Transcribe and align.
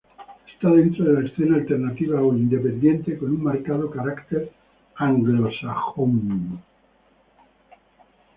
Está 0.51 0.71
dentro 0.71 1.05
de 1.05 1.13
la 1.21 1.29
escena 1.29 1.55
alternativa 1.57 2.23
o 2.23 2.33
independiente 2.33 3.19
con 3.19 3.29
un 3.33 3.43
marcado 3.43 3.91
carácter 3.91 4.51
anglosajón. 4.95 6.59